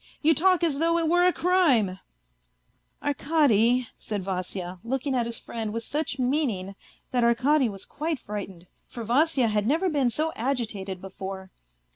[0.23, 1.99] You talk as though it were a crime!""
[3.03, 6.75] Arkady," said Vasya, looking at his friend with such meaning
[7.11, 11.51] that Arkady was quite frightened, for Vasya had never been so agitated before.